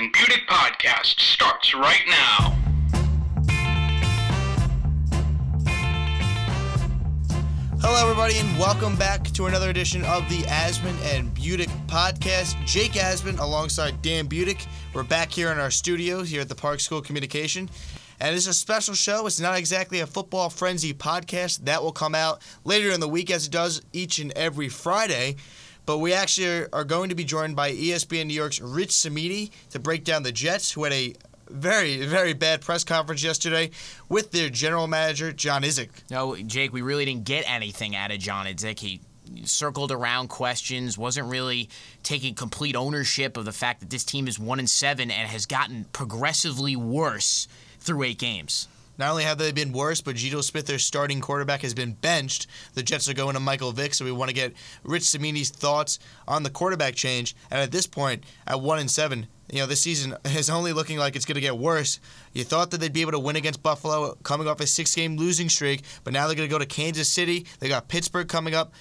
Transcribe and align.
and 0.00 0.10
Budick 0.14 0.46
podcast 0.46 1.20
starts 1.20 1.74
right 1.74 2.00
now. 2.08 2.56
Hello, 7.82 8.00
everybody, 8.00 8.38
and 8.38 8.58
welcome 8.58 8.96
back 8.96 9.24
to 9.32 9.44
another 9.44 9.68
edition 9.68 10.02
of 10.06 10.26
the 10.30 10.40
Asman 10.44 10.96
and 11.14 11.34
Budick 11.34 11.68
podcast. 11.86 12.56
Jake 12.64 12.92
Asman 12.92 13.40
alongside 13.40 14.00
Dan 14.00 14.26
Budick. 14.26 14.66
We're 14.94 15.02
back 15.02 15.30
here 15.30 15.52
in 15.52 15.58
our 15.58 15.70
studio 15.70 16.22
here 16.22 16.40
at 16.40 16.48
the 16.48 16.54
Park 16.54 16.80
School 16.80 17.02
Communication. 17.02 17.68
And 18.20 18.34
it's 18.34 18.46
a 18.46 18.54
special 18.54 18.94
show. 18.94 19.26
It's 19.26 19.38
not 19.38 19.58
exactly 19.58 20.00
a 20.00 20.06
football 20.06 20.48
frenzy 20.48 20.94
podcast. 20.94 21.66
That 21.66 21.82
will 21.82 21.92
come 21.92 22.14
out 22.14 22.40
later 22.64 22.90
in 22.90 23.00
the 23.00 23.08
week 23.08 23.30
as 23.30 23.46
it 23.46 23.52
does 23.52 23.82
each 23.92 24.18
and 24.18 24.32
every 24.32 24.70
Friday. 24.70 25.36
But 25.90 25.98
we 25.98 26.12
actually 26.12 26.68
are 26.72 26.84
going 26.84 27.08
to 27.08 27.16
be 27.16 27.24
joined 27.24 27.56
by 27.56 27.72
ESPN 27.72 28.26
New 28.26 28.34
York's 28.34 28.60
Rich 28.60 28.92
Cimini 28.92 29.50
to 29.70 29.80
break 29.80 30.04
down 30.04 30.22
the 30.22 30.30
Jets, 30.30 30.70
who 30.70 30.84
had 30.84 30.92
a 30.92 31.14
very, 31.48 32.06
very 32.06 32.32
bad 32.32 32.60
press 32.60 32.84
conference 32.84 33.24
yesterday 33.24 33.72
with 34.08 34.30
their 34.30 34.50
general 34.50 34.86
manager, 34.86 35.32
John 35.32 35.64
Idzik. 35.64 35.88
No, 36.08 36.36
Jake, 36.36 36.72
we 36.72 36.80
really 36.80 37.06
didn't 37.06 37.24
get 37.24 37.42
anything 37.50 37.96
out 37.96 38.12
of 38.12 38.20
John 38.20 38.46
Idzik. 38.46 38.78
He 38.78 39.00
circled 39.42 39.90
around 39.90 40.28
questions, 40.28 40.96
wasn't 40.96 41.28
really 41.28 41.68
taking 42.04 42.36
complete 42.36 42.76
ownership 42.76 43.36
of 43.36 43.44
the 43.44 43.50
fact 43.50 43.80
that 43.80 43.90
this 43.90 44.04
team 44.04 44.28
is 44.28 44.38
one 44.38 44.60
and 44.60 44.70
seven 44.70 45.10
and 45.10 45.28
has 45.28 45.44
gotten 45.44 45.86
progressively 45.86 46.76
worse 46.76 47.48
through 47.80 48.04
eight 48.04 48.18
games. 48.20 48.68
Not 49.00 49.12
only 49.12 49.24
have 49.24 49.38
they 49.38 49.50
been 49.50 49.72
worse, 49.72 50.02
but 50.02 50.16
Geno 50.16 50.42
Smith, 50.42 50.66
their 50.66 50.78
starting 50.78 51.22
quarterback, 51.22 51.62
has 51.62 51.72
been 51.72 51.94
benched. 51.94 52.46
The 52.74 52.82
Jets 52.82 53.08
are 53.08 53.14
going 53.14 53.32
to 53.32 53.40
Michael 53.40 53.72
Vick, 53.72 53.94
so 53.94 54.04
we 54.04 54.12
want 54.12 54.28
to 54.28 54.34
get 54.34 54.52
Rich 54.84 55.04
Cimini's 55.04 55.48
thoughts 55.48 55.98
on 56.28 56.42
the 56.42 56.50
quarterback 56.50 56.96
change. 56.96 57.34
And 57.50 57.62
at 57.62 57.72
this 57.72 57.86
point, 57.86 58.24
at 58.46 58.60
one 58.60 58.78
and 58.78 58.90
seven, 58.90 59.26
you 59.50 59.60
know, 59.60 59.66
this 59.66 59.80
season 59.80 60.16
is 60.26 60.50
only 60.50 60.74
looking 60.74 60.98
like 60.98 61.16
it's 61.16 61.24
going 61.24 61.36
to 61.36 61.40
get 61.40 61.56
worse. 61.56 61.98
You 62.34 62.44
thought 62.44 62.70
that 62.72 62.80
they'd 62.80 62.92
be 62.92 63.00
able 63.00 63.12
to 63.12 63.18
win 63.18 63.36
against 63.36 63.62
Buffalo, 63.62 64.18
coming 64.22 64.46
off 64.46 64.60
a 64.60 64.66
six-game 64.66 65.16
losing 65.16 65.48
streak, 65.48 65.82
but 66.04 66.12
now 66.12 66.26
they're 66.26 66.36
going 66.36 66.48
to 66.48 66.52
go 66.52 66.58
to 66.58 66.66
Kansas 66.66 67.10
City. 67.10 67.46
They 67.58 67.70
got 67.70 67.88
Pittsburgh 67.88 68.28
coming 68.28 68.54
up. 68.54 68.74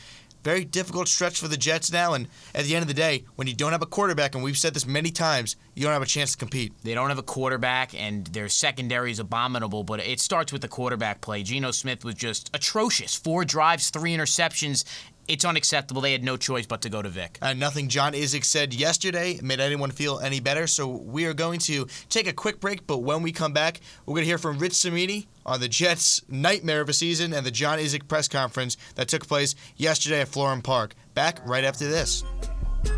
Very 0.43 0.63
difficult 0.63 1.07
stretch 1.07 1.39
for 1.39 1.47
the 1.47 1.57
Jets 1.57 1.91
now, 1.91 2.13
and 2.13 2.27
at 2.55 2.65
the 2.65 2.75
end 2.75 2.83
of 2.83 2.87
the 2.87 2.93
day, 2.93 3.25
when 3.35 3.47
you 3.47 3.53
don't 3.53 3.73
have 3.73 3.81
a 3.81 3.85
quarterback, 3.85 4.35
and 4.35 4.43
we've 4.43 4.57
said 4.57 4.73
this 4.73 4.85
many 4.85 5.11
times, 5.11 5.57
you 5.75 5.83
don't 5.83 5.91
have 5.91 6.01
a 6.01 6.05
chance 6.05 6.31
to 6.31 6.37
compete. 6.37 6.73
They 6.83 6.93
don't 6.93 7.09
have 7.09 7.17
a 7.17 7.23
quarterback, 7.23 7.93
and 7.93 8.25
their 8.27 8.47
secondary 8.47 9.11
is 9.11 9.19
abominable, 9.19 9.83
but 9.83 9.99
it 9.99 10.21
starts 10.21 10.53
with 10.53 10.61
the 10.61 10.69
quarterback 10.69 11.19
play. 11.19 11.43
Geno 11.43 11.71
Smith 11.71 12.05
was 12.05 12.15
just 12.15 12.49
atrocious. 12.53 13.15
Four 13.15 13.43
drives, 13.43 13.89
three 13.89 14.15
interceptions. 14.15 14.85
It's 15.29 15.45
unacceptable. 15.45 16.01
They 16.01 16.11
had 16.11 16.23
no 16.23 16.35
choice 16.37 16.65
but 16.65 16.81
to 16.81 16.89
go 16.89 17.03
to 17.03 17.07
Vick. 17.07 17.37
Uh, 17.39 17.53
nothing 17.53 17.87
John 17.87 18.13
Idzik 18.13 18.43
said 18.43 18.73
yesterday 18.73 19.39
made 19.43 19.59
anyone 19.59 19.91
feel 19.91 20.17
any 20.17 20.39
better. 20.39 20.65
So 20.65 20.87
we 20.87 21.25
are 21.25 21.35
going 21.35 21.59
to 21.61 21.85
take 22.09 22.27
a 22.27 22.33
quick 22.33 22.59
break, 22.59 22.87
but 22.87 23.03
when 23.03 23.21
we 23.21 23.31
come 23.31 23.53
back, 23.53 23.79
we're 24.07 24.15
going 24.15 24.23
to 24.23 24.27
hear 24.27 24.39
from 24.39 24.57
Rich 24.57 24.73
Cimini 24.73 25.27
on 25.45 25.59
the 25.59 25.67
Jets' 25.67 26.23
nightmare 26.27 26.81
of 26.81 26.89
a 26.89 26.93
season 26.93 27.31
and 27.31 27.45
the 27.45 27.51
John 27.51 27.77
Idzik 27.77 28.07
press 28.07 28.27
conference 28.27 28.75
that 28.95 29.07
took 29.07 29.27
place 29.27 29.53
yesterday 29.77 30.21
at 30.21 30.29
Florham 30.29 30.63
Park. 30.63 30.95
Back 31.13 31.47
right 31.47 31.63
after 31.63 31.87
this. 31.87 32.23
You 32.83 32.91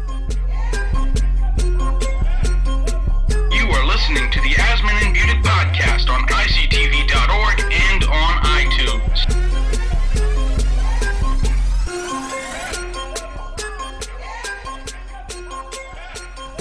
are 3.67 3.85
listening 3.85 4.31
to 4.31 4.39
the 4.39 4.55
Asman 4.55 5.03
and 5.03 5.13
Budick 5.17 5.43
podcast 5.43 6.09
on 6.09 6.25
ICTV.org 6.29 7.59
and 7.73 8.05
on 8.05 8.41
iTunes. 8.45 9.50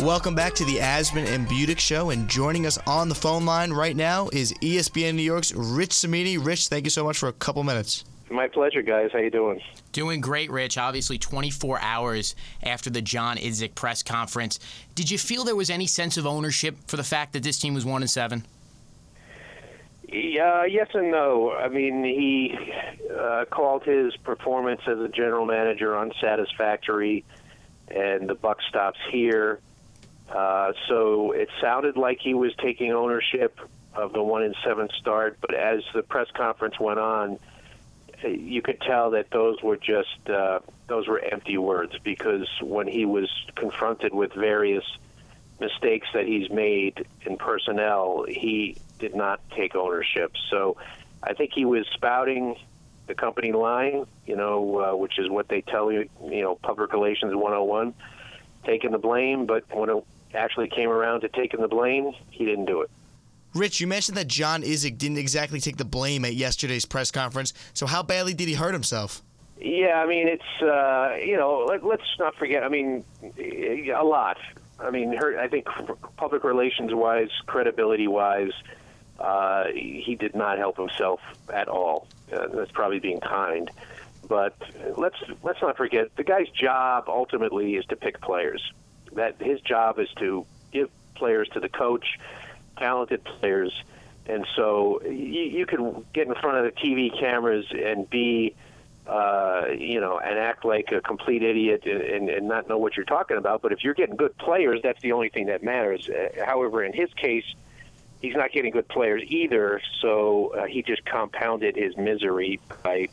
Welcome 0.02 0.34
back 0.34 0.54
to 0.54 0.64
the 0.64 0.76
Asman 0.76 1.26
and 1.26 1.46
Budick 1.46 1.78
Show, 1.78 2.08
and 2.08 2.26
joining 2.26 2.64
us 2.64 2.78
on 2.86 3.10
the 3.10 3.14
phone 3.14 3.44
line 3.44 3.70
right 3.70 3.94
now 3.94 4.30
is 4.32 4.50
ESPN 4.62 5.14
New 5.14 5.22
York's 5.22 5.52
Rich 5.52 5.92
Cimini. 5.92 6.38
Rich, 6.38 6.68
thank 6.68 6.84
you 6.84 6.90
so 6.90 7.04
much 7.04 7.18
for 7.18 7.28
a 7.28 7.34
couple 7.34 7.62
minutes. 7.64 8.06
My 8.30 8.48
pleasure, 8.48 8.80
guys. 8.80 9.10
How 9.12 9.18
you 9.18 9.28
doing? 9.28 9.60
Doing 9.92 10.22
great, 10.22 10.50
Rich. 10.50 10.78
Obviously, 10.78 11.18
24 11.18 11.80
hours 11.82 12.34
after 12.62 12.88
the 12.88 13.02
John 13.02 13.36
Idzik 13.36 13.74
press 13.74 14.02
conference. 14.02 14.58
Did 14.94 15.10
you 15.10 15.18
feel 15.18 15.44
there 15.44 15.54
was 15.54 15.68
any 15.68 15.86
sense 15.86 16.16
of 16.16 16.26
ownership 16.26 16.76
for 16.86 16.96
the 16.96 17.04
fact 17.04 17.34
that 17.34 17.42
this 17.42 17.58
team 17.58 17.74
was 17.74 17.84
one 17.84 18.00
and 18.00 18.10
seven? 18.10 18.46
Yeah, 20.08 20.64
yes 20.64 20.88
and 20.94 21.10
no. 21.10 21.52
I 21.52 21.68
mean, 21.68 22.04
he 22.04 22.56
uh, 23.14 23.44
called 23.50 23.82
his 23.82 24.16
performance 24.16 24.80
as 24.86 24.98
a 24.98 25.08
general 25.08 25.44
manager 25.44 25.94
unsatisfactory, 25.98 27.22
and 27.88 28.30
the 28.30 28.34
buck 28.34 28.62
stops 28.66 28.98
here. 29.12 29.60
Uh, 30.30 30.72
so 30.88 31.32
it 31.32 31.48
sounded 31.60 31.96
like 31.96 32.18
he 32.20 32.34
was 32.34 32.54
taking 32.56 32.92
ownership 32.92 33.58
of 33.94 34.12
the 34.12 34.22
one 34.22 34.42
and 34.42 34.54
seven 34.64 34.88
start, 34.98 35.38
but 35.40 35.54
as 35.54 35.82
the 35.92 36.02
press 36.02 36.28
conference 36.32 36.78
went 36.78 37.00
on, 37.00 37.38
you 38.24 38.62
could 38.62 38.80
tell 38.80 39.10
that 39.10 39.30
those 39.30 39.62
were 39.62 39.76
just 39.76 40.28
uh, 40.28 40.60
those 40.86 41.08
were 41.08 41.18
empty 41.18 41.58
words 41.58 41.98
because 42.04 42.46
when 42.60 42.86
he 42.86 43.04
was 43.04 43.28
confronted 43.56 44.14
with 44.14 44.32
various 44.32 44.84
mistakes 45.58 46.06
that 46.14 46.26
he's 46.26 46.50
made 46.50 47.06
in 47.24 47.36
personnel, 47.36 48.24
he 48.28 48.76
did 48.98 49.14
not 49.14 49.40
take 49.50 49.74
ownership. 49.74 50.32
So 50.50 50.76
I 51.22 51.34
think 51.34 51.52
he 51.54 51.64
was 51.64 51.86
spouting 51.94 52.56
the 53.06 53.14
company 53.14 53.52
line, 53.52 54.06
you 54.26 54.36
know, 54.36 54.80
uh, 54.80 54.96
which 54.96 55.18
is 55.18 55.28
what 55.28 55.48
they 55.48 55.62
tell 55.62 55.90
you, 55.90 56.08
you 56.24 56.42
know, 56.42 56.54
public 56.54 56.92
relations 56.92 57.34
101, 57.34 57.94
taking 58.64 58.92
the 58.92 58.98
blame, 58.98 59.46
but 59.46 59.64
when 59.74 59.90
it 59.90 60.04
actually 60.34 60.68
came 60.68 60.90
around 60.90 61.20
to 61.22 61.28
taking 61.28 61.60
the 61.60 61.68
blame, 61.68 62.12
he 62.30 62.44
didn't 62.44 62.66
do 62.66 62.82
it. 62.82 62.90
Rich, 63.54 63.80
you 63.80 63.86
mentioned 63.86 64.16
that 64.16 64.28
John 64.28 64.62
Idzik 64.62 64.96
didn't 64.96 65.18
exactly 65.18 65.60
take 65.60 65.76
the 65.76 65.84
blame 65.84 66.24
at 66.24 66.34
yesterday's 66.34 66.84
press 66.84 67.10
conference. 67.10 67.52
So 67.74 67.86
how 67.86 68.02
badly 68.02 68.32
did 68.32 68.46
he 68.46 68.54
hurt 68.54 68.72
himself? 68.72 69.22
Yeah, 69.58 70.02
I 70.02 70.06
mean, 70.06 70.28
it's 70.28 70.62
uh, 70.62 71.16
you 71.22 71.36
know, 71.36 71.66
let, 71.68 71.84
let's 71.84 72.02
not 72.18 72.34
forget. 72.36 72.62
I 72.62 72.68
mean, 72.68 73.04
a 73.38 74.02
lot. 74.04 74.38
I 74.78 74.90
mean, 74.90 75.12
her, 75.12 75.38
I 75.38 75.48
think 75.48 75.66
public 76.16 76.44
relations 76.44 76.94
wise, 76.94 77.30
credibility 77.46 78.08
wise, 78.08 78.52
uh, 79.18 79.64
he 79.74 80.16
did 80.18 80.34
not 80.34 80.56
help 80.56 80.78
himself 80.78 81.20
at 81.52 81.68
all. 81.68 82.06
Uh, 82.32 82.46
that's 82.54 82.70
probably 82.70 83.00
being 83.00 83.20
kind, 83.20 83.70
but 84.28 84.56
let's 84.96 85.16
let's 85.42 85.60
not 85.60 85.76
forget 85.76 86.14
the 86.16 86.24
guy's 86.24 86.48
job 86.48 87.04
ultimately 87.08 87.74
is 87.74 87.84
to 87.86 87.96
pick 87.96 88.20
players. 88.20 88.62
That 89.14 89.40
his 89.40 89.60
job 89.60 89.98
is 89.98 90.08
to 90.18 90.46
give 90.72 90.88
players 91.14 91.48
to 91.50 91.60
the 91.60 91.68
coach, 91.68 92.18
talented 92.78 93.24
players, 93.24 93.72
and 94.26 94.46
so 94.56 95.02
you, 95.02 95.10
you 95.10 95.66
could 95.66 96.04
get 96.12 96.28
in 96.28 96.34
front 96.34 96.58
of 96.58 96.72
the 96.72 96.80
TV 96.80 97.18
cameras 97.18 97.66
and 97.72 98.08
be 98.08 98.54
uh, 99.06 99.64
you 99.76 100.00
know, 100.00 100.20
and 100.20 100.38
act 100.38 100.64
like 100.64 100.92
a 100.92 101.00
complete 101.00 101.42
idiot 101.42 101.82
and, 101.84 102.00
and, 102.00 102.30
and 102.30 102.46
not 102.46 102.68
know 102.68 102.78
what 102.78 102.96
you're 102.96 103.04
talking 103.04 103.36
about. 103.36 103.60
But 103.60 103.72
if 103.72 103.82
you're 103.82 103.94
getting 103.94 104.14
good 104.14 104.36
players, 104.38 104.80
that's 104.82 105.00
the 105.02 105.12
only 105.12 105.30
thing 105.30 105.46
that 105.46 105.64
matters. 105.64 106.08
Uh, 106.08 106.44
however, 106.44 106.84
in 106.84 106.92
his 106.92 107.12
case, 107.14 107.44
he's 108.22 108.36
not 108.36 108.52
getting 108.52 108.70
good 108.70 108.86
players 108.88 109.22
either, 109.26 109.80
so 110.00 110.54
uh, 110.54 110.66
he 110.66 110.82
just 110.82 111.04
compounded 111.04 111.74
his 111.74 111.96
misery 111.96 112.60
by 112.84 113.08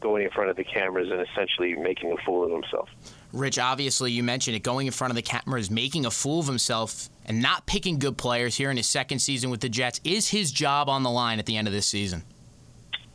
going 0.00 0.24
in 0.24 0.30
front 0.30 0.50
of 0.50 0.56
the 0.56 0.64
cameras 0.64 1.10
and 1.10 1.20
essentially 1.20 1.76
making 1.76 2.10
a 2.10 2.16
fool 2.24 2.44
of 2.44 2.50
himself. 2.50 2.88
Rich, 3.36 3.58
obviously, 3.58 4.12
you 4.12 4.22
mentioned 4.22 4.56
it 4.56 4.62
going 4.62 4.86
in 4.86 4.92
front 4.92 5.10
of 5.10 5.16
the 5.16 5.22
cameras, 5.22 5.70
making 5.70 6.06
a 6.06 6.10
fool 6.10 6.40
of 6.40 6.46
himself, 6.46 7.08
and 7.24 7.42
not 7.42 7.66
picking 7.66 7.98
good 7.98 8.16
players 8.16 8.56
here 8.56 8.70
in 8.70 8.76
his 8.76 8.88
second 8.88 9.18
season 9.18 9.50
with 9.50 9.60
the 9.60 9.68
Jets. 9.68 10.00
Is 10.04 10.28
his 10.28 10.50
job 10.50 10.88
on 10.88 11.02
the 11.02 11.10
line 11.10 11.38
at 11.38 11.46
the 11.46 11.56
end 11.56 11.68
of 11.68 11.74
this 11.74 11.86
season? 11.86 12.22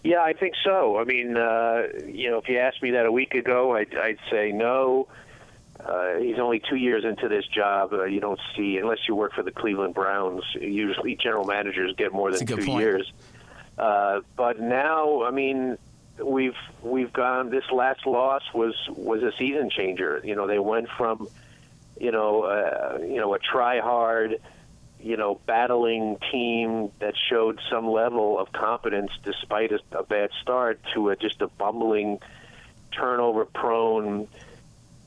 Yeah, 0.04 0.22
I 0.22 0.34
think 0.34 0.56
so. 0.64 0.98
I 0.98 1.04
mean, 1.04 1.38
uh, 1.38 1.84
you 2.06 2.30
know, 2.30 2.40
if 2.40 2.50
you 2.50 2.58
asked 2.58 2.82
me 2.82 2.92
that 2.92 3.06
a 3.06 3.12
week 3.12 3.34
ago, 3.34 3.76
I'd, 3.76 3.96
I'd 3.96 4.20
say 4.32 4.52
no. 4.52 5.08
Uh, 5.80 6.18
he's 6.18 6.38
only 6.40 6.62
two 6.70 6.76
years 6.76 7.03
into 7.06 7.28
this 7.28 7.46
job. 7.48 7.94
Uh, 7.94 8.06
you 8.06 8.20
don't 8.20 8.40
see, 8.56 8.78
unless 8.78 9.00
you 9.08 9.16
work 9.16 9.34
for 9.34 9.44
the 9.44 9.52
Cleveland 9.52 9.94
Browns, 9.94 10.44
usually 10.59 11.16
general 11.16 11.46
managers 11.46 11.94
get 11.97 12.14
more 12.14 12.32
than 12.32 12.40
That's 12.40 12.52
good 12.52 12.59
two 12.62 12.66
point. 12.68 12.82
years. 12.82 13.14
Uh, 13.78 14.22
but 14.35 14.59
now, 14.59 15.23
I 15.23 15.32
mean, 15.32 15.78
we've 16.23 16.56
we've 16.82 17.12
gone. 17.14 17.50
This 17.50 17.70
last 17.72 18.06
loss 18.06 18.44
was 18.53 18.76
was 18.90 19.23
a 19.23 19.32
season 19.38 19.70
changer. 19.70 20.22
You 20.23 20.35
know, 20.35 20.47
they 20.47 20.59
went 20.59 20.88
from, 20.97 21.28
you 22.00 22.12
know, 22.12 22.44
uh, 22.44 23.00
you 23.02 23.18
know, 23.18 23.34
a 23.34 23.40
try 23.40 23.79
hard, 23.79 24.41
you 25.00 25.18
know, 25.18 25.40
battling 25.46 26.18
team 26.32 26.91
that 27.00 27.14
showed 27.29 27.59
some 27.70 27.90
level 27.90 28.40
of 28.40 28.52
competence 28.52 29.12
despite 29.23 29.72
a, 29.72 29.79
a 29.91 30.03
bad 30.03 30.29
start 30.41 30.79
to 30.94 31.09
a, 31.09 31.16
just 31.16 31.41
a 31.41 31.47
bumbling, 31.47 32.20
turnover 32.91 33.46
prone, 33.46 34.28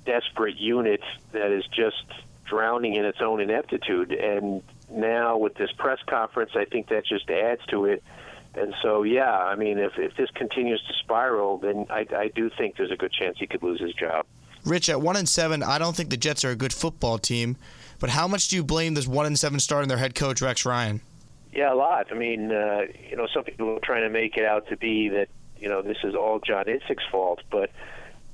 desperate 0.04 0.56
unit 0.56 1.02
that 1.32 1.50
is 1.50 1.64
just 1.68 2.04
drowning 2.44 2.94
in 2.94 3.04
its 3.04 3.20
own 3.20 3.40
ineptitude. 3.40 4.12
And 4.12 4.62
now 4.90 5.38
with 5.38 5.54
this 5.54 5.72
press 5.72 5.98
conference, 6.06 6.52
I 6.54 6.64
think 6.64 6.88
that 6.88 7.06
just 7.06 7.30
adds 7.30 7.64
to 7.66 7.86
it. 7.86 8.02
And 8.56 8.74
so, 8.82 9.02
yeah, 9.02 9.32
I 9.32 9.56
mean, 9.56 9.78
if, 9.78 9.98
if 9.98 10.16
this 10.16 10.30
continues 10.30 10.82
to 10.86 10.94
spiral, 10.94 11.58
then 11.58 11.86
I, 11.90 12.06
I 12.14 12.28
do 12.28 12.50
think 12.50 12.76
there's 12.76 12.90
a 12.90 12.96
good 12.96 13.12
chance 13.12 13.38
he 13.38 13.46
could 13.46 13.62
lose 13.62 13.80
his 13.80 13.92
job. 13.94 14.26
Rich, 14.64 14.88
at 14.88 15.00
one 15.00 15.16
and 15.16 15.28
seven, 15.28 15.62
I 15.62 15.78
don't 15.78 15.94
think 15.94 16.10
the 16.10 16.16
Jets 16.16 16.44
are 16.44 16.50
a 16.50 16.56
good 16.56 16.72
football 16.72 17.18
team. 17.18 17.56
but 18.00 18.10
how 18.10 18.26
much 18.26 18.48
do 18.48 18.56
you 18.56 18.64
blame 18.64 18.94
this 18.94 19.06
one 19.06 19.26
and 19.26 19.38
seven 19.38 19.60
start 19.60 19.82
in 19.82 19.88
their 19.88 19.98
head 19.98 20.14
coach 20.14 20.40
Rex 20.40 20.64
Ryan? 20.64 21.00
Yeah, 21.52 21.72
a 21.72 21.76
lot. 21.76 22.06
I 22.10 22.14
mean, 22.14 22.50
uh, 22.50 22.82
you 23.08 23.16
know, 23.16 23.26
some 23.32 23.44
people 23.44 23.76
are 23.76 23.80
trying 23.80 24.02
to 24.02 24.10
make 24.10 24.36
it 24.36 24.44
out 24.44 24.68
to 24.68 24.76
be 24.76 25.08
that 25.10 25.28
you 25.58 25.68
know 25.68 25.82
this 25.82 25.98
is 26.02 26.14
all 26.14 26.40
John 26.40 26.64
Idzik's 26.64 27.04
fault, 27.10 27.42
but 27.50 27.70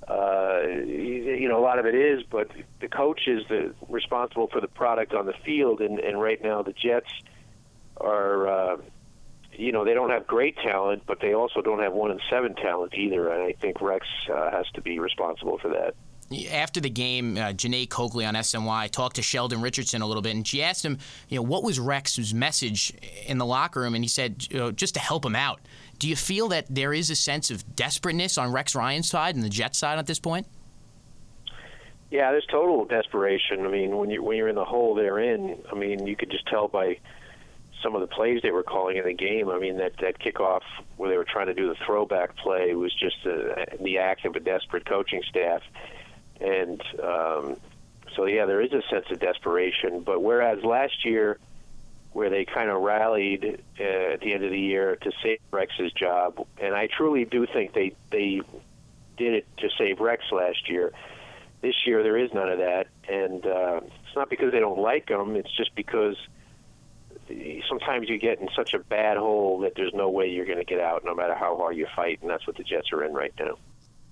uh, 0.08 0.62
you 0.86 1.46
know 1.48 1.58
a 1.58 1.62
lot 1.62 1.78
of 1.78 1.84
it 1.84 1.94
is. 1.94 2.22
But 2.22 2.50
the 2.80 2.88
coach 2.88 3.26
is 3.26 3.46
the 3.48 3.74
responsible 3.88 4.48
for 4.48 4.60
the 4.60 4.68
product 4.68 5.12
on 5.12 5.26
the 5.26 5.34
field, 5.44 5.80
and, 5.80 5.98
and 5.98 6.20
right 6.20 6.42
now 6.42 6.62
the 6.62 6.72
Jets 6.72 7.10
are. 7.98 8.48
Uh, 8.48 8.76
you 9.60 9.72
know 9.72 9.84
they 9.84 9.94
don't 9.94 10.10
have 10.10 10.26
great 10.26 10.56
talent, 10.56 11.02
but 11.06 11.20
they 11.20 11.34
also 11.34 11.60
don't 11.60 11.80
have 11.80 11.92
one 11.92 12.10
in 12.10 12.18
seven 12.30 12.54
talent 12.54 12.94
either. 12.94 13.28
And 13.28 13.42
I 13.42 13.52
think 13.52 13.80
Rex 13.80 14.06
uh, 14.32 14.50
has 14.50 14.66
to 14.74 14.80
be 14.80 14.98
responsible 14.98 15.58
for 15.58 15.68
that. 15.68 15.94
After 16.52 16.80
the 16.80 16.90
game, 16.90 17.36
uh, 17.36 17.52
Janae 17.52 17.90
Coakley 17.90 18.24
on 18.24 18.34
SNY 18.34 18.90
talked 18.90 19.16
to 19.16 19.22
Sheldon 19.22 19.60
Richardson 19.60 20.00
a 20.00 20.06
little 20.06 20.22
bit, 20.22 20.36
and 20.36 20.46
she 20.46 20.62
asked 20.62 20.84
him, 20.84 20.98
you 21.28 21.36
know, 21.36 21.42
what 21.42 21.64
was 21.64 21.80
Rex's 21.80 22.32
message 22.32 22.92
in 23.26 23.38
the 23.38 23.44
locker 23.44 23.80
room, 23.80 23.96
and 23.96 24.04
he 24.04 24.08
said, 24.08 24.46
you 24.48 24.58
know, 24.58 24.70
just 24.70 24.94
to 24.94 25.00
help 25.00 25.24
him 25.24 25.34
out. 25.34 25.60
Do 25.98 26.08
you 26.08 26.14
feel 26.14 26.48
that 26.48 26.66
there 26.70 26.92
is 26.92 27.10
a 27.10 27.16
sense 27.16 27.50
of 27.50 27.74
desperateness 27.74 28.38
on 28.38 28.52
Rex 28.52 28.76
Ryan's 28.76 29.08
side 29.08 29.34
and 29.34 29.44
the 29.44 29.48
Jets 29.48 29.78
side 29.78 29.98
at 29.98 30.06
this 30.06 30.20
point? 30.20 30.46
Yeah, 32.12 32.30
there's 32.30 32.46
total 32.46 32.84
desperation. 32.84 33.66
I 33.66 33.68
mean, 33.68 33.96
when 33.96 34.10
you 34.10 34.22
when 34.22 34.36
you're 34.36 34.48
in 34.48 34.56
the 34.56 34.64
hole 34.64 34.94
they're 34.94 35.18
in, 35.18 35.58
I 35.70 35.74
mean, 35.74 36.06
you 36.06 36.16
could 36.16 36.30
just 36.30 36.46
tell 36.46 36.68
by 36.68 36.98
some 37.82 37.94
of 37.94 38.00
the 38.00 38.06
plays 38.06 38.40
they 38.42 38.50
were 38.50 38.62
calling 38.62 38.96
in 38.96 39.04
the 39.04 39.14
game. 39.14 39.48
I 39.48 39.58
mean, 39.58 39.78
that 39.78 39.92
that 40.00 40.18
kickoff 40.18 40.62
where 40.96 41.10
they 41.10 41.16
were 41.16 41.24
trying 41.24 41.46
to 41.46 41.54
do 41.54 41.68
the 41.68 41.76
throwback 41.86 42.36
play 42.36 42.74
was 42.74 42.92
just 42.94 43.24
a, 43.26 43.76
the 43.80 43.98
act 43.98 44.24
of 44.24 44.36
a 44.36 44.40
desperate 44.40 44.86
coaching 44.86 45.22
staff, 45.28 45.62
and 46.40 46.82
um, 47.02 47.56
so 48.16 48.26
yeah, 48.26 48.46
there 48.46 48.60
is 48.60 48.72
a 48.72 48.82
sense 48.90 49.06
of 49.10 49.20
desperation. 49.20 50.00
But 50.00 50.22
whereas 50.22 50.62
last 50.64 51.04
year, 51.04 51.38
where 52.12 52.30
they 52.30 52.44
kind 52.44 52.70
of 52.70 52.82
rallied 52.82 53.62
uh, 53.78 53.82
at 53.82 54.20
the 54.20 54.32
end 54.32 54.44
of 54.44 54.50
the 54.50 54.58
year 54.58 54.96
to 54.96 55.12
save 55.22 55.38
Rex's 55.50 55.92
job, 55.92 56.46
and 56.58 56.74
I 56.74 56.88
truly 56.88 57.24
do 57.24 57.46
think 57.46 57.72
they 57.72 57.94
they 58.10 58.40
did 59.16 59.34
it 59.34 59.46
to 59.58 59.68
save 59.78 60.00
Rex 60.00 60.24
last 60.32 60.68
year. 60.68 60.92
This 61.60 61.74
year 61.86 62.02
there 62.02 62.16
is 62.16 62.32
none 62.32 62.48
of 62.48 62.58
that, 62.58 62.86
and 63.08 63.44
uh, 63.44 63.80
it's 63.84 64.16
not 64.16 64.30
because 64.30 64.50
they 64.50 64.60
don't 64.60 64.78
like 64.80 65.08
him. 65.08 65.36
It's 65.36 65.54
just 65.56 65.74
because 65.74 66.16
sometimes 67.68 68.08
you 68.08 68.18
get 68.18 68.40
in 68.40 68.48
such 68.56 68.74
a 68.74 68.78
bad 68.78 69.16
hole 69.16 69.60
that 69.60 69.72
there's 69.76 69.92
no 69.94 70.08
way 70.08 70.28
you're 70.28 70.46
going 70.46 70.58
to 70.58 70.64
get 70.64 70.80
out, 70.80 71.04
no 71.04 71.14
matter 71.14 71.34
how 71.34 71.56
hard 71.56 71.76
you 71.76 71.86
fight, 71.94 72.20
and 72.20 72.30
that's 72.30 72.46
what 72.46 72.56
the 72.56 72.64
Jets 72.64 72.92
are 72.92 73.04
in 73.04 73.12
right 73.12 73.32
now. 73.38 73.56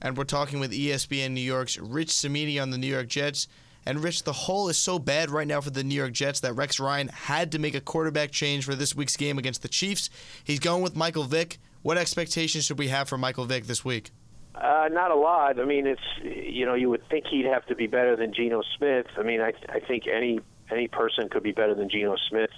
And 0.01 0.17
we're 0.17 0.25
talking 0.25 0.61
with 0.61 0.73
ESPN 0.73 1.33
New 1.33 1.41
York's 1.41 1.79
Rich 1.79 2.11
Cimini 2.11 2.59
on 2.59 2.71
the 2.71 2.79
New 2.79 2.87
York 2.87 3.09
Jets. 3.09 3.49
And 3.85 4.03
Rich, 4.03 4.25
the 4.25 4.33
hole 4.33 4.69
is 4.69 4.77
so 4.77 4.99
bad 4.99 5.31
right 5.31 5.47
now 5.47 5.61
for 5.61 5.71
the 5.71 5.83
New 5.83 5.95
York 5.95 6.13
Jets 6.13 6.41
that 6.41 6.53
Rex 6.53 6.79
Ryan 6.79 7.09
had 7.09 7.53
to 7.53 7.59
make 7.59 7.75
a 7.75 7.81
quarterback 7.81 8.31
change 8.31 8.65
for 8.65 8.75
this 8.75 8.95
week's 8.95 9.17
game 9.17 9.39
against 9.39 9.63
the 9.63 9.69
Chiefs. 9.69 10.11
He's 10.45 10.61
going 10.61 10.83
with 10.83 10.95
Michael 10.95 11.25
Vick. 11.25 11.59
What 11.83 11.97
expectations 11.97 12.65
should 12.65 12.79
we 12.79 12.89
have 12.89 13.09
for 13.09 13.17
Michael 13.17 13.47
Vick 13.47 13.67
this 13.67 13.85
week? 13.85 14.11
Uh, 14.55 14.89
not 14.91 15.11
a 15.11 15.15
lot. 15.15 15.59
I 15.61 15.65
mean, 15.65 15.87
it's 15.87 16.03
you 16.23 16.67
know 16.67 16.75
you 16.75 16.91
would 16.91 17.09
think 17.09 17.27
he'd 17.29 17.47
have 17.47 17.65
to 17.67 17.77
be 17.77 17.87
better 17.87 18.17
than 18.17 18.35
Geno 18.35 18.63
Smith. 18.77 19.07
I 19.17 19.23
mean, 19.23 19.41
I 19.41 19.53
I 19.69 19.81
think 19.81 20.05
any 20.07 20.41
any 20.71 20.89
person 20.89 21.29
could 21.29 21.45
be 21.45 21.53
better 21.53 21.75
than 21.75 21.89
Geno 21.89 22.17
Smith 22.29 22.51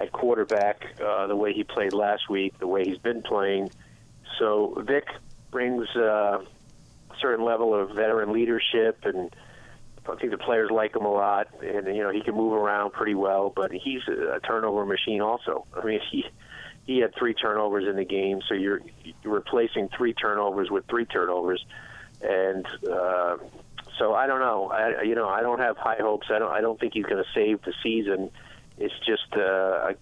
at 0.00 0.12
quarterback, 0.12 0.86
uh, 1.04 1.26
the 1.26 1.36
way 1.36 1.52
he 1.52 1.62
played 1.62 1.92
last 1.92 2.28
week, 2.30 2.58
the 2.58 2.66
way 2.66 2.84
he's 2.84 2.98
been 2.98 3.22
playing. 3.22 3.70
So 4.38 4.82
Vick 4.86 5.06
brings 5.50 5.86
uh, 5.94 6.38
a 6.40 6.46
certain 7.20 7.44
level 7.44 7.74
of 7.74 7.90
veteran 7.90 8.32
leadership, 8.32 9.00
and 9.04 9.34
I 10.08 10.16
think 10.16 10.30
the 10.30 10.38
players 10.38 10.70
like 10.70 10.96
him 10.96 11.04
a 11.04 11.12
lot. 11.12 11.48
And 11.62 11.94
you 11.94 12.02
know 12.02 12.10
he 12.10 12.22
can 12.22 12.34
move 12.34 12.54
around 12.54 12.92
pretty 12.92 13.14
well, 13.14 13.52
but 13.54 13.70
he's 13.72 14.00
a 14.08 14.40
turnover 14.40 14.86
machine 14.86 15.20
also. 15.20 15.66
I 15.76 15.84
mean 15.84 16.00
he 16.10 16.24
he 16.86 16.98
had 16.98 17.14
three 17.16 17.34
turnovers 17.34 17.86
in 17.86 17.96
the 17.96 18.04
game, 18.04 18.40
so 18.48 18.54
you're, 18.54 18.80
you're 19.22 19.34
replacing 19.34 19.90
three 19.96 20.14
turnovers 20.14 20.70
with 20.70 20.86
three 20.88 21.04
turnovers, 21.04 21.64
and 22.22 22.66
uh, 22.90 23.36
so 23.98 24.14
I 24.14 24.26
don't 24.26 24.40
know. 24.40 24.70
I 24.70 25.02
you 25.02 25.14
know 25.14 25.28
I 25.28 25.42
don't 25.42 25.60
have 25.60 25.76
high 25.76 25.98
hopes. 26.00 26.28
I 26.30 26.38
don't 26.38 26.50
I 26.50 26.62
don't 26.62 26.80
think 26.80 26.94
he's 26.94 27.04
going 27.04 27.22
to 27.22 27.30
save 27.34 27.60
the 27.62 27.74
season 27.82 28.30
it's 28.80 28.94
just 29.06 29.32
uh, 29.36 29.92
a, 29.92 29.94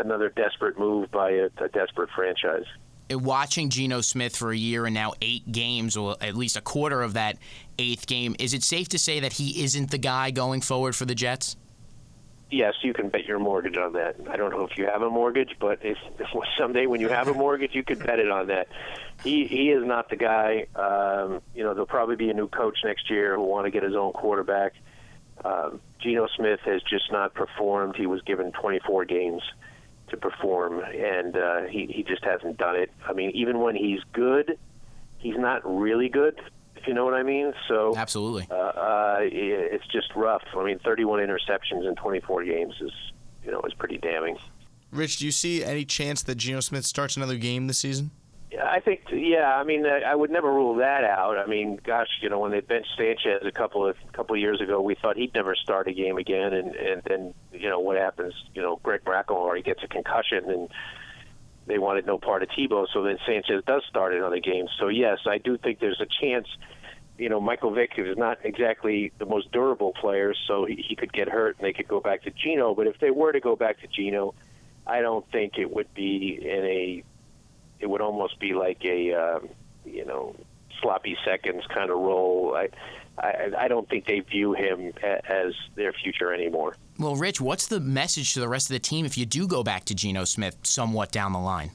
another 0.00 0.30
desperate 0.30 0.78
move 0.78 1.10
by 1.10 1.30
a, 1.30 1.48
a 1.58 1.68
desperate 1.68 2.10
franchise. 2.14 2.64
Watching 3.10 3.68
Geno 3.68 4.00
Smith 4.00 4.34
for 4.34 4.52
a 4.52 4.56
year 4.56 4.86
and 4.86 4.94
now 4.94 5.12
eight 5.20 5.50
games, 5.50 5.96
or 5.96 6.16
at 6.22 6.34
least 6.34 6.56
a 6.56 6.62
quarter 6.62 7.02
of 7.02 7.14
that 7.14 7.36
eighth 7.78 8.06
game, 8.06 8.34
is 8.38 8.54
it 8.54 8.62
safe 8.62 8.88
to 8.90 8.98
say 8.98 9.20
that 9.20 9.34
he 9.34 9.62
isn't 9.64 9.90
the 9.90 9.98
guy 9.98 10.30
going 10.30 10.62
forward 10.62 10.96
for 10.96 11.04
the 11.04 11.14
Jets? 11.14 11.56
Yes, 12.50 12.74
you 12.82 12.92
can 12.92 13.08
bet 13.08 13.24
your 13.24 13.38
mortgage 13.38 13.78
on 13.78 13.94
that. 13.94 14.16
I 14.30 14.36
don't 14.36 14.50
know 14.50 14.66
if 14.66 14.76
you 14.76 14.86
have 14.86 15.00
a 15.00 15.08
mortgage, 15.08 15.56
but 15.58 15.78
if, 15.82 15.96
if 16.18 16.28
someday 16.58 16.86
when 16.86 17.00
you 17.00 17.08
have 17.08 17.28
a 17.28 17.34
mortgage, 17.34 17.74
you 17.74 17.82
could 17.82 17.98
bet 17.98 18.18
it 18.18 18.30
on 18.30 18.48
that. 18.48 18.68
He 19.24 19.46
he 19.46 19.70
is 19.70 19.84
not 19.86 20.10
the 20.10 20.16
guy. 20.16 20.66
Um, 20.76 21.40
you 21.54 21.64
know, 21.64 21.72
there'll 21.72 21.86
probably 21.86 22.16
be 22.16 22.28
a 22.28 22.34
new 22.34 22.48
coach 22.48 22.78
next 22.84 23.08
year 23.08 23.34
who 23.34 23.40
will 23.40 23.48
want 23.48 23.64
to 23.64 23.70
get 23.70 23.82
his 23.82 23.94
own 23.94 24.12
quarterback. 24.12 24.74
Um, 25.44 25.80
Geno 26.00 26.28
Smith 26.36 26.60
has 26.64 26.82
just 26.82 27.10
not 27.10 27.34
performed. 27.34 27.96
He 27.96 28.06
was 28.06 28.22
given 28.22 28.52
24 28.52 29.04
games 29.04 29.42
to 30.08 30.16
perform, 30.16 30.80
and 30.80 31.36
uh, 31.36 31.62
he 31.62 31.86
he 31.86 32.02
just 32.02 32.24
hasn't 32.24 32.58
done 32.58 32.76
it. 32.76 32.90
I 33.08 33.12
mean, 33.12 33.30
even 33.30 33.60
when 33.60 33.74
he's 33.74 34.00
good, 34.12 34.58
he's 35.18 35.36
not 35.36 35.62
really 35.64 36.08
good. 36.08 36.40
If 36.76 36.86
you 36.86 36.94
know 36.94 37.04
what 37.04 37.14
I 37.14 37.22
mean. 37.22 37.52
So 37.68 37.94
absolutely, 37.96 38.46
uh, 38.50 38.54
uh, 38.54 39.18
it's 39.20 39.86
just 39.88 40.14
rough. 40.14 40.42
I 40.56 40.64
mean, 40.64 40.78
31 40.80 41.20
interceptions 41.20 41.88
in 41.88 41.94
24 41.96 42.44
games 42.44 42.74
is 42.80 42.92
you 43.44 43.50
know 43.50 43.60
is 43.62 43.74
pretty 43.74 43.98
damning. 43.98 44.38
Rich, 44.90 45.18
do 45.18 45.24
you 45.24 45.32
see 45.32 45.64
any 45.64 45.84
chance 45.84 46.22
that 46.22 46.34
Geno 46.34 46.60
Smith 46.60 46.84
starts 46.84 47.16
another 47.16 47.38
game 47.38 47.66
this 47.66 47.78
season? 47.78 48.10
I 48.60 48.80
think, 48.80 49.02
yeah. 49.10 49.56
I 49.56 49.64
mean, 49.64 49.86
I 49.86 50.14
would 50.14 50.30
never 50.30 50.52
rule 50.52 50.76
that 50.76 51.04
out. 51.04 51.38
I 51.38 51.46
mean, 51.46 51.78
gosh, 51.82 52.08
you 52.20 52.28
know, 52.28 52.38
when 52.38 52.50
they 52.50 52.60
benched 52.60 52.90
Sanchez 52.96 53.42
a 53.46 53.52
couple 53.52 53.86
of 53.86 53.96
couple 54.12 54.34
of 54.34 54.40
years 54.40 54.60
ago, 54.60 54.80
we 54.80 54.94
thought 54.94 55.16
he'd 55.16 55.34
never 55.34 55.54
start 55.54 55.88
a 55.88 55.92
game 55.92 56.18
again, 56.18 56.52
and 56.52 56.74
and 56.74 57.02
then 57.04 57.34
you 57.52 57.68
know 57.68 57.80
what 57.80 57.96
happens? 57.96 58.34
You 58.54 58.62
know, 58.62 58.80
Greg 58.82 59.02
he 59.56 59.62
gets 59.62 59.82
a 59.82 59.88
concussion, 59.88 60.50
and 60.50 60.68
they 61.66 61.78
wanted 61.78 62.06
no 62.06 62.18
part 62.18 62.42
of 62.42 62.48
Tebow. 62.50 62.86
So 62.92 63.02
then 63.02 63.18
Sanchez 63.26 63.62
does 63.66 63.82
start 63.88 64.14
another 64.14 64.40
game. 64.40 64.66
So 64.78 64.88
yes, 64.88 65.18
I 65.26 65.38
do 65.38 65.56
think 65.56 65.80
there's 65.80 66.00
a 66.00 66.06
chance. 66.20 66.48
You 67.18 67.28
know, 67.28 67.40
Michael 67.40 67.72
Vick 67.72 67.92
is 67.98 68.16
not 68.16 68.38
exactly 68.42 69.12
the 69.18 69.26
most 69.26 69.52
durable 69.52 69.92
player, 69.92 70.34
so 70.46 70.64
he, 70.64 70.84
he 70.88 70.96
could 70.96 71.12
get 71.12 71.28
hurt, 71.28 71.56
and 71.58 71.66
they 71.66 71.72
could 71.72 71.86
go 71.86 72.00
back 72.00 72.22
to 72.22 72.30
Geno. 72.30 72.74
But 72.74 72.86
if 72.86 72.98
they 72.98 73.10
were 73.10 73.32
to 73.32 73.40
go 73.40 73.54
back 73.54 73.80
to 73.80 73.86
Geno, 73.86 74.34
I 74.86 75.00
don't 75.02 75.24
think 75.30 75.58
it 75.58 75.72
would 75.72 75.92
be 75.94 76.38
in 76.42 76.64
a 76.64 77.04
it 77.82 77.90
would 77.90 78.00
almost 78.00 78.38
be 78.38 78.54
like 78.54 78.82
a 78.84 79.12
uh, 79.12 79.40
you 79.84 80.04
know 80.06 80.34
sloppy 80.80 81.16
seconds 81.24 81.64
kind 81.68 81.90
of 81.90 81.98
role. 81.98 82.54
I, 82.56 82.68
I 83.18 83.64
I 83.64 83.68
don't 83.68 83.88
think 83.88 84.06
they 84.06 84.20
view 84.20 84.54
him 84.54 84.92
as 85.02 85.52
their 85.74 85.92
future 85.92 86.32
anymore. 86.32 86.76
Well, 86.98 87.16
Rich, 87.16 87.40
what's 87.40 87.66
the 87.66 87.80
message 87.80 88.32
to 88.34 88.40
the 88.40 88.48
rest 88.48 88.70
of 88.70 88.74
the 88.74 88.80
team 88.80 89.04
if 89.04 89.18
you 89.18 89.26
do 89.26 89.46
go 89.46 89.62
back 89.62 89.84
to 89.86 89.94
Geno 89.94 90.24
Smith 90.24 90.56
somewhat 90.62 91.10
down 91.10 91.32
the 91.32 91.38
line? 91.38 91.72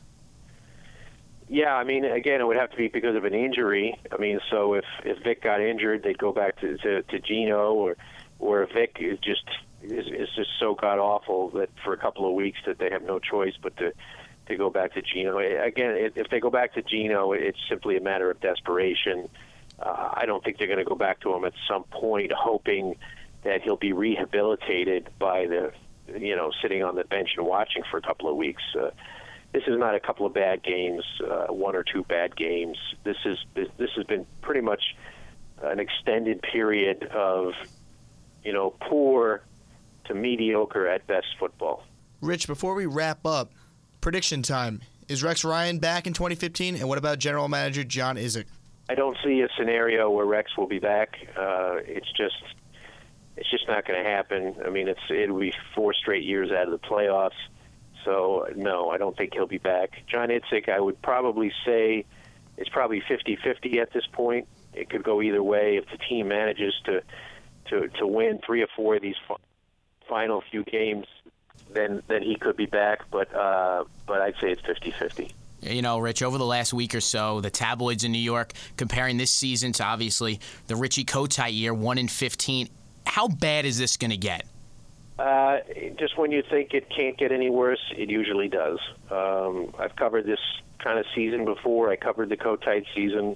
Yeah, 1.50 1.76
I 1.76 1.84
mean, 1.84 2.04
again, 2.04 2.42
it 2.42 2.48
would 2.48 2.58
have 2.58 2.72
to 2.72 2.78
be 2.78 2.90
because 2.90 3.16
of 3.16 3.24
an 3.24 3.34
injury. 3.34 3.98
I 4.12 4.18
mean, 4.18 4.40
so 4.50 4.74
if 4.74 4.86
if 5.04 5.22
Vick 5.24 5.44
got 5.44 5.62
injured, 5.62 6.04
they'd 6.04 6.18
go 6.18 6.32
back 6.32 6.60
to 6.62 6.78
to, 6.78 7.04
to 7.04 7.20
Geno, 7.20 7.74
or 7.74 7.98
or 8.40 8.64
if 8.64 8.72
Vick 8.72 8.98
is 9.00 9.20
just 9.20 9.46
is, 9.84 10.08
is 10.08 10.30
just 10.36 10.50
so 10.60 10.76
god 10.76 11.00
awful 11.00 11.50
that 11.52 11.70
for 11.84 11.94
a 11.94 11.98
couple 11.98 12.28
of 12.28 12.34
weeks 12.34 12.60
that 12.66 12.80
they 12.80 12.90
have 12.90 13.04
no 13.04 13.20
choice 13.20 13.54
but 13.62 13.76
to 13.78 13.94
to 14.48 14.56
go 14.56 14.70
back 14.70 14.94
to 14.94 15.02
Geno. 15.02 15.40
Again, 15.40 16.12
if 16.16 16.30
they 16.30 16.40
go 16.40 16.50
back 16.50 16.74
to 16.74 16.82
Geno, 16.82 17.34
it's 17.34 17.60
simply 17.70 17.98
a 17.98 18.02
matter 18.02 18.30
of 18.32 18.40
desperation. 18.40 19.30
Uh, 19.80 20.10
I 20.14 20.26
don't 20.26 20.44
think 20.44 20.58
they're 20.58 20.68
going 20.68 20.80
to 20.80 20.86
go 20.86 20.96
back 20.96 21.20
to 21.22 21.34
him 21.34 21.46
at 21.46 21.54
some 21.68 21.84
point, 21.84 22.32
hoping 22.32 22.96
that 23.44 23.62
he'll 23.62 23.78
be 23.78 23.94
rehabilitated 23.94 25.10
by 25.20 25.46
the, 25.46 25.72
you 26.18 26.36
know, 26.36 26.52
sitting 26.62 26.84
on 26.84 26.96
the 26.96 27.04
bench 27.04 27.32
and 27.38 27.46
watching 27.46 27.84
for 27.90 27.98
a 27.98 28.02
couple 28.02 28.30
of 28.30 28.36
weeks. 28.36 28.64
Uh, 28.80 28.90
this 29.54 29.64
is 29.68 29.78
not 29.78 29.96
a 29.96 30.00
couple 30.00 30.26
of 30.26 30.34
bad 30.34 30.64
games, 30.64 31.04
uh, 31.24 31.48
one 31.48 31.76
or 31.76 31.84
two 31.84 32.04
bad 32.04 32.36
games. 32.36 32.78
This 33.04 33.18
is 33.26 33.38
this, 33.54 33.68
this 33.78 33.90
has 33.96 34.06
been 34.06 34.26
pretty 34.42 34.62
much 34.62 34.96
an 35.62 35.80
extended 35.80 36.42
period 36.42 37.04
of, 37.04 37.54
you 38.44 38.54
know, 38.54 38.72
poor 38.82 39.42
to 40.06 40.14
mediocre 40.14 40.88
at 40.88 41.08
best 41.08 41.28
football. 41.40 41.84
Rich, 42.22 42.48
before 42.48 42.74
we 42.76 42.86
wrap 42.86 43.26
up, 43.26 43.52
prediction 44.08 44.42
time. 44.42 44.80
Is 45.10 45.22
Rex 45.22 45.44
Ryan 45.44 45.80
back 45.80 46.08
in 46.08 46.14
2015? 46.14 46.78
And 46.78 46.88
what 46.88 46.98
about 46.98 47.20
general 47.20 47.50
manager 47.50 47.84
John 47.84 48.16
Idzik? 48.16 48.46
I 48.88 48.96
don't 48.96 49.18
see 49.22 49.42
a 49.42 49.50
scenario 49.60 50.10
where 50.10 50.26
Rex 50.26 50.56
will 50.56 50.66
be 50.66 50.80
back. 50.80 51.18
Uh, 51.36 51.80
it's 51.80 52.10
just 52.16 52.42
it's 53.36 53.52
just 53.52 53.68
not 53.68 53.86
going 53.86 54.02
to 54.02 54.10
happen. 54.10 54.56
I 54.66 54.70
mean, 54.70 54.88
it's 54.88 55.02
it'll 55.10 55.38
be 55.38 55.54
four 55.76 55.94
straight 55.94 56.24
years 56.24 56.52
out 56.52 56.70
of 56.70 56.72
the 56.72 56.88
playoffs. 56.88 57.32
So 58.06 58.48
no, 58.56 58.90
I 58.92 58.98
don't 58.98 59.18
think 59.18 59.34
he'll 59.34 59.46
be 59.46 59.58
back. 59.58 59.90
John 60.10 60.30
Idzik, 60.30 60.70
I 60.70 60.80
would 60.80 61.02
probably 61.02 61.52
say, 61.66 62.06
it's 62.56 62.70
probably 62.70 63.02
50-50 63.02 63.82
at 63.82 63.92
this 63.92 64.06
point. 64.14 64.48
It 64.74 64.90
could 64.90 65.04
go 65.04 65.22
either 65.22 65.44
way 65.44 65.76
if 65.76 65.84
the 65.92 65.98
team 65.98 66.30
manages 66.30 66.74
to 66.86 67.02
to 67.72 67.90
to 68.00 68.08
win 68.08 68.40
three 68.46 68.62
or 68.62 68.68
four 68.74 68.96
of 68.96 69.02
these 69.02 69.18
final 70.08 70.42
few 70.50 70.64
games, 70.64 71.08
then 71.74 72.02
then 72.08 72.24
he 72.24 72.36
could 72.36 72.58
be 72.58 72.66
back. 72.66 73.02
But 73.12 73.34
uh, 73.34 73.84
but 74.06 74.22
I'd 74.22 74.36
say 74.42 74.52
it's 74.52 74.62
50-50. 74.62 75.32
You 75.62 75.82
know, 75.82 75.98
Rich, 75.98 76.22
over 76.22 76.38
the 76.38 76.46
last 76.46 76.74
week 76.74 76.94
or 76.94 77.02
so, 77.02 77.42
the 77.42 77.50
tabloids 77.50 78.04
in 78.04 78.12
New 78.12 78.20
York 78.20 78.54
comparing 78.78 79.18
this 79.18 79.32
season 79.32 79.72
to 79.74 79.84
obviously 79.84 80.40
the 80.68 80.76
Richie 80.76 81.04
Kotite 81.04 81.54
year, 81.54 81.74
1 81.74 81.98
in 81.98 82.08
15. 82.08 82.70
How 83.08 83.28
bad 83.28 83.66
is 83.66 83.78
this 83.78 83.98
going 83.98 84.12
to 84.12 84.18
get? 84.18 84.46
Uh, 85.18 85.58
just 85.98 86.16
when 86.16 86.32
you 86.32 86.44
think 86.48 86.74
it 86.74 86.88
can't 86.96 87.18
get 87.18 87.32
any 87.32 87.50
worse, 87.50 87.82
it 87.98 88.10
usually 88.10 88.48
does. 88.48 88.80
Um, 89.10 89.74
I've 89.80 89.96
covered 89.96 90.26
this 90.26 90.40
kind 90.78 91.00
of 91.00 91.06
season 91.16 91.44
before. 91.44 91.90
I 91.90 91.96
covered 91.96 92.30
the 92.30 92.38
Kotite 92.38 92.86
season, 92.94 93.36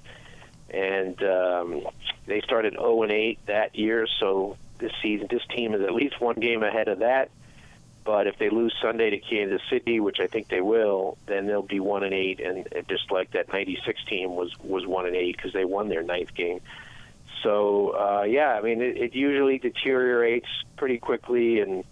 and 0.70 1.20
um, 1.24 1.82
they 2.26 2.40
started 2.42 2.74
0 2.74 3.02
and 3.02 3.12
8 3.12 3.38
that 3.46 3.74
year. 3.74 4.06
So 4.20 4.56
this 4.78 4.92
season, 5.02 5.26
this 5.28 5.42
team 5.54 5.74
is 5.74 5.82
at 5.82 5.92
least 5.92 6.20
one 6.20 6.36
game 6.36 6.62
ahead 6.62 6.86
of 6.86 7.00
that. 7.00 7.30
But 8.04 8.26
if 8.26 8.38
they 8.38 8.50
lose 8.50 8.74
Sunday 8.82 9.10
to 9.10 9.18
Kansas 9.18 9.62
City, 9.70 10.00
which 10.00 10.18
I 10.18 10.26
think 10.26 10.48
they 10.48 10.60
will, 10.60 11.18
then 11.26 11.46
they'll 11.46 11.62
be 11.62 11.78
one 11.78 12.02
and 12.02 12.12
eight, 12.12 12.40
and 12.40 12.66
just 12.88 13.10
like 13.12 13.30
that 13.32 13.52
'96 13.52 14.04
team 14.06 14.34
was 14.34 14.58
was 14.58 14.86
one 14.86 15.06
and 15.06 15.14
eight 15.14 15.36
because 15.36 15.52
they 15.52 15.64
won 15.64 15.88
their 15.88 16.02
ninth 16.02 16.34
game. 16.34 16.60
So 17.42 17.90
uh, 17.90 18.22
yeah, 18.22 18.54
I 18.54 18.60
mean, 18.60 18.82
it, 18.82 18.96
it 18.96 19.14
usually 19.14 19.58
deteriorates 19.58 20.48
pretty 20.76 20.98
quickly, 20.98 21.60
and 21.60 21.84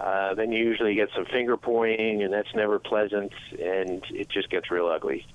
uh, 0.00 0.34
then 0.34 0.52
you 0.52 0.64
usually 0.64 0.94
get 0.94 1.10
some 1.14 1.24
finger 1.24 1.56
pointing, 1.56 2.22
and 2.22 2.32
that's 2.32 2.54
never 2.54 2.78
pleasant, 2.78 3.32
and 3.52 4.04
it 4.10 4.28
just 4.28 4.50
gets 4.50 4.70
real 4.70 4.88
ugly. 4.88 5.26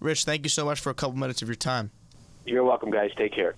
Rich, 0.00 0.24
thank 0.24 0.44
you 0.44 0.50
so 0.50 0.64
much 0.64 0.80
for 0.80 0.90
a 0.90 0.94
couple 0.94 1.16
minutes 1.16 1.42
of 1.42 1.48
your 1.48 1.54
time. 1.54 1.90
You're 2.44 2.64
welcome, 2.64 2.90
guys. 2.90 3.10
Take 3.16 3.32
care. 3.32 3.54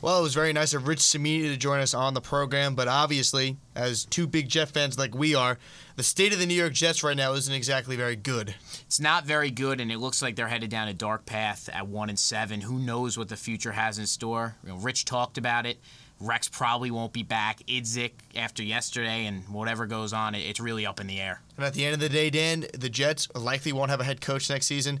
Well, 0.00 0.20
it 0.20 0.22
was 0.22 0.34
very 0.34 0.52
nice 0.52 0.74
of 0.74 0.86
Rich 0.86 1.00
Cimini 1.00 1.48
to 1.48 1.56
join 1.56 1.80
us 1.80 1.92
on 1.92 2.14
the 2.14 2.20
program, 2.20 2.76
but 2.76 2.86
obviously, 2.86 3.56
as 3.74 4.04
two 4.04 4.28
big 4.28 4.48
Jet 4.48 4.68
fans 4.68 4.96
like 4.96 5.12
we 5.12 5.34
are, 5.34 5.58
the 5.96 6.04
state 6.04 6.32
of 6.32 6.38
the 6.38 6.46
New 6.46 6.54
York 6.54 6.72
Jets 6.72 7.02
right 7.02 7.16
now 7.16 7.32
isn't 7.32 7.52
exactly 7.52 7.96
very 7.96 8.14
good. 8.14 8.54
It's 8.82 9.00
not 9.00 9.24
very 9.24 9.50
good, 9.50 9.80
and 9.80 9.90
it 9.90 9.98
looks 9.98 10.22
like 10.22 10.36
they're 10.36 10.46
headed 10.46 10.70
down 10.70 10.86
a 10.86 10.94
dark 10.94 11.26
path 11.26 11.68
at 11.72 11.88
one 11.88 12.10
and 12.10 12.18
seven. 12.18 12.60
Who 12.60 12.78
knows 12.78 13.18
what 13.18 13.28
the 13.28 13.36
future 13.36 13.72
has 13.72 13.98
in 13.98 14.06
store? 14.06 14.54
You 14.62 14.70
know, 14.70 14.76
Rich 14.76 15.04
talked 15.04 15.36
about 15.36 15.66
it. 15.66 15.78
Rex 16.20 16.48
probably 16.48 16.92
won't 16.92 17.12
be 17.12 17.24
back. 17.24 17.60
Idzik 17.66 18.12
after 18.36 18.62
yesterday, 18.62 19.26
and 19.26 19.48
whatever 19.48 19.86
goes 19.86 20.12
on, 20.12 20.36
it's 20.36 20.60
really 20.60 20.86
up 20.86 21.00
in 21.00 21.08
the 21.08 21.20
air. 21.20 21.40
And 21.56 21.64
at 21.66 21.74
the 21.74 21.84
end 21.84 21.94
of 21.94 22.00
the 22.00 22.08
day, 22.08 22.30
Dan, 22.30 22.66
the 22.72 22.88
Jets 22.88 23.28
likely 23.34 23.72
won't 23.72 23.90
have 23.90 24.00
a 24.00 24.04
head 24.04 24.20
coach 24.20 24.48
next 24.48 24.66
season. 24.66 25.00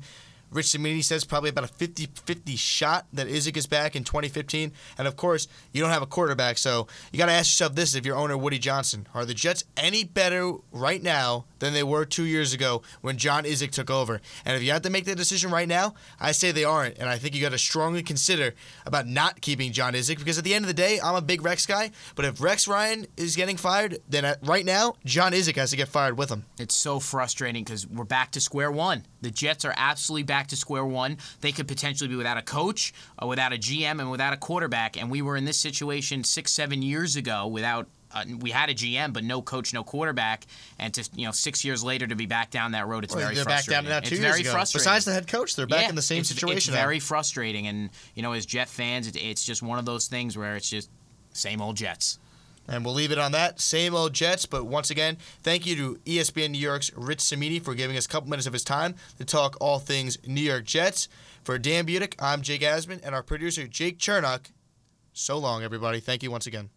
Rich 0.50 0.66
Cimini 0.72 1.02
says 1.02 1.24
probably 1.24 1.50
about 1.50 1.64
a 1.64 1.68
50 1.68 2.08
50 2.24 2.56
shot 2.56 3.06
that 3.12 3.28
Idzik 3.28 3.56
is 3.56 3.66
back 3.66 3.94
in 3.94 4.04
2015. 4.04 4.72
And 4.96 5.08
of 5.08 5.16
course, 5.16 5.48
you 5.72 5.80
don't 5.82 5.90
have 5.90 6.02
a 6.02 6.06
quarterback, 6.06 6.58
so 6.58 6.86
you 7.12 7.18
got 7.18 7.26
to 7.26 7.32
ask 7.32 7.48
yourself 7.48 7.74
this 7.74 7.94
if 7.94 8.06
you're 8.06 8.16
owner 8.16 8.36
Woody 8.36 8.58
Johnson. 8.58 9.06
Are 9.14 9.24
the 9.24 9.34
Jets 9.34 9.64
any 9.76 10.04
better 10.04 10.52
right 10.72 11.02
now 11.02 11.44
than 11.58 11.72
they 11.72 11.82
were 11.82 12.04
two 12.04 12.24
years 12.24 12.52
ago 12.52 12.82
when 13.00 13.18
John 13.18 13.44
Idzik 13.44 13.70
took 13.70 13.90
over? 13.90 14.20
And 14.44 14.56
if 14.56 14.62
you 14.62 14.72
have 14.72 14.82
to 14.82 14.90
make 14.90 15.04
that 15.04 15.16
decision 15.16 15.50
right 15.50 15.68
now, 15.68 15.94
I 16.20 16.32
say 16.32 16.52
they 16.52 16.64
aren't. 16.64 16.98
And 16.98 17.08
I 17.08 17.18
think 17.18 17.34
you 17.34 17.42
got 17.42 17.52
to 17.52 17.58
strongly 17.58 18.02
consider 18.02 18.54
about 18.86 19.06
not 19.06 19.40
keeping 19.40 19.72
John 19.72 19.92
Idzik 19.94 20.18
because 20.18 20.38
at 20.38 20.44
the 20.44 20.54
end 20.54 20.64
of 20.64 20.68
the 20.68 20.74
day, 20.74 21.00
I'm 21.02 21.14
a 21.14 21.22
big 21.22 21.42
Rex 21.42 21.66
guy. 21.66 21.90
But 22.14 22.24
if 22.24 22.40
Rex 22.40 22.66
Ryan 22.66 23.06
is 23.16 23.36
getting 23.36 23.56
fired, 23.56 23.98
then 24.08 24.36
right 24.42 24.64
now, 24.64 24.94
John 25.04 25.32
Idzik 25.32 25.56
has 25.56 25.70
to 25.70 25.76
get 25.76 25.88
fired 25.88 26.16
with 26.16 26.30
him. 26.30 26.44
It's 26.58 26.76
so 26.76 27.00
frustrating 27.00 27.64
because 27.64 27.86
we're 27.86 28.04
back 28.04 28.30
to 28.32 28.40
square 28.40 28.70
one. 28.70 29.04
The 29.20 29.30
Jets 29.30 29.64
are 29.64 29.74
absolutely 29.76 30.22
back 30.24 30.46
to 30.48 30.56
square 30.56 30.84
one. 30.84 31.18
They 31.40 31.52
could 31.52 31.66
potentially 31.68 32.08
be 32.08 32.16
without 32.16 32.36
a 32.36 32.42
coach, 32.42 32.92
or 33.20 33.28
without 33.28 33.52
a 33.52 33.56
GM, 33.56 34.00
and 34.00 34.10
without 34.10 34.32
a 34.32 34.36
quarterback. 34.36 34.96
And 34.96 35.10
we 35.10 35.22
were 35.22 35.36
in 35.36 35.44
this 35.44 35.58
situation 35.58 36.22
six, 36.24 36.52
seven 36.52 36.82
years 36.82 37.16
ago 37.16 37.46
without. 37.46 37.88
Uh, 38.10 38.24
we 38.40 38.50
had 38.50 38.70
a 38.70 38.74
GM, 38.74 39.12
but 39.12 39.22
no 39.22 39.42
coach, 39.42 39.74
no 39.74 39.84
quarterback, 39.84 40.46
and 40.78 40.94
to 40.94 41.06
you 41.14 41.26
know 41.26 41.30
six 41.30 41.62
years 41.62 41.84
later 41.84 42.06
to 42.06 42.14
be 42.16 42.24
back 42.24 42.50
down 42.50 42.72
that 42.72 42.86
road, 42.88 43.04
it's 43.04 43.14
Well, 43.14 43.22
very 43.22 43.34
they're 43.34 43.44
back 43.44 43.64
frustrating. 43.64 43.76
down 43.76 43.84
to 43.84 43.90
that 43.90 44.04
two 44.08 44.14
it's 44.14 44.22
years 44.22 44.30
very 44.30 44.40
ago. 44.40 44.52
frustrating. 44.52 44.84
Besides 44.84 45.04
the 45.04 45.12
head 45.12 45.28
coach, 45.28 45.54
they're 45.56 45.66
back 45.66 45.82
Yeah, 45.82 45.88
in 45.90 45.94
the 45.94 46.00
same 46.00 46.20
it's, 46.20 46.30
situation. 46.30 46.56
It's 46.56 46.68
now. 46.68 46.74
very 46.76 47.00
frustrating, 47.00 47.66
and 47.66 47.90
you 48.14 48.22
know, 48.22 48.32
as 48.32 48.46
Jet 48.46 48.70
fans, 48.70 49.08
it, 49.08 49.16
it's 49.16 49.44
just 49.44 49.62
one 49.62 49.78
of 49.78 49.84
those 49.84 50.06
things 50.06 50.38
where 50.38 50.56
it's 50.56 50.70
just 50.70 50.88
same 51.34 51.60
old 51.60 51.76
Jets. 51.76 52.18
And 52.68 52.84
we'll 52.84 52.94
leave 52.94 53.10
it 53.10 53.18
on 53.18 53.32
that. 53.32 53.60
Same 53.60 53.94
old 53.94 54.12
Jets, 54.12 54.44
but 54.44 54.66
once 54.66 54.90
again, 54.90 55.16
thank 55.42 55.64
you 55.66 55.74
to 55.76 55.94
ESPN 56.04 56.50
New 56.50 56.58
York's 56.58 56.92
Rich 56.94 57.20
Cimini 57.20 57.58
for 57.60 57.74
giving 57.74 57.96
us 57.96 58.04
a 58.04 58.08
couple 58.08 58.28
minutes 58.28 58.46
of 58.46 58.52
his 58.52 58.62
time 58.62 58.94
to 59.16 59.24
talk 59.24 59.56
all 59.60 59.78
things 59.78 60.18
New 60.26 60.42
York 60.42 60.64
Jets. 60.64 61.08
For 61.42 61.56
Dan 61.58 61.86
Budick, 61.86 62.14
I'm 62.18 62.42
Jake 62.42 62.60
Asman, 62.60 63.00
and 63.02 63.14
our 63.14 63.22
producer, 63.22 63.66
Jake 63.66 63.98
Chernock. 63.98 64.50
So 65.14 65.38
long, 65.38 65.62
everybody. 65.62 65.98
Thank 65.98 66.22
you 66.22 66.30
once 66.30 66.46
again. 66.46 66.68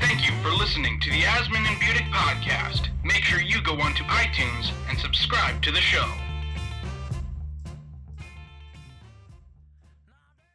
Thank 0.00 0.26
you 0.26 0.32
for 0.42 0.50
listening 0.50 1.00
to 1.00 1.10
the 1.10 1.22
Asman 1.22 1.66
and 1.66 1.80
Budick 1.80 2.10
podcast. 2.12 2.88
Make 3.02 3.24
sure 3.24 3.40
you 3.40 3.62
go 3.62 3.80
onto 3.80 4.04
iTunes 4.04 4.70
and 4.90 4.98
subscribe 4.98 5.62
to 5.62 5.72
the 5.72 5.80
show. 5.80 6.04